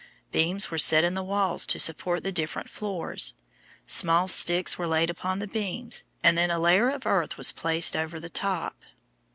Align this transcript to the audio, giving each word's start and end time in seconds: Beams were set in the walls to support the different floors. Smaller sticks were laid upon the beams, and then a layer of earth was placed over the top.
Beams 0.31 0.71
were 0.71 0.79
set 0.79 1.03
in 1.03 1.13
the 1.13 1.21
walls 1.23 1.63
to 1.67 1.77
support 1.77 2.23
the 2.23 2.31
different 2.31 2.71
floors. 2.71 3.35
Smaller 3.85 4.29
sticks 4.29 4.75
were 4.75 4.87
laid 4.87 5.11
upon 5.11 5.37
the 5.37 5.47
beams, 5.47 6.05
and 6.23 6.35
then 6.35 6.49
a 6.49 6.57
layer 6.57 6.89
of 6.89 7.05
earth 7.05 7.37
was 7.37 7.51
placed 7.51 7.95
over 7.95 8.19
the 8.19 8.27
top. 8.27 8.81